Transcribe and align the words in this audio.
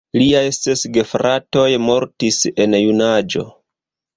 Liaj 0.19 0.45
ses 0.55 0.81
gefratoj 0.95 1.67
mortis 1.89 2.41
en 2.65 2.77
junaĝo. 2.81 3.47